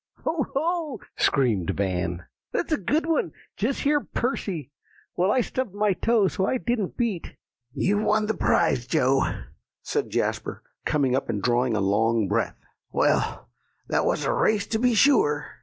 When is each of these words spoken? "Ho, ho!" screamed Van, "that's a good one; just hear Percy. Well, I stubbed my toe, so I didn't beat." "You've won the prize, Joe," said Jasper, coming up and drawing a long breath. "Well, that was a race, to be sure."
"Ho, 0.25 0.47
ho!" 0.55 0.99
screamed 1.15 1.69
Van, 1.77 2.25
"that's 2.51 2.71
a 2.71 2.77
good 2.79 3.05
one; 3.05 3.33
just 3.55 3.81
hear 3.81 3.99
Percy. 4.03 4.71
Well, 5.15 5.31
I 5.31 5.41
stubbed 5.41 5.75
my 5.75 5.93
toe, 5.93 6.27
so 6.27 6.43
I 6.47 6.57
didn't 6.57 6.97
beat." 6.97 7.35
"You've 7.75 8.01
won 8.03 8.25
the 8.25 8.33
prize, 8.33 8.87
Joe," 8.87 9.21
said 9.83 10.09
Jasper, 10.09 10.63
coming 10.85 11.15
up 11.15 11.29
and 11.29 11.39
drawing 11.39 11.75
a 11.75 11.81
long 11.81 12.27
breath. 12.27 12.57
"Well, 12.91 13.47
that 13.89 14.03
was 14.03 14.25
a 14.25 14.33
race, 14.33 14.65
to 14.69 14.79
be 14.79 14.95
sure." 14.95 15.59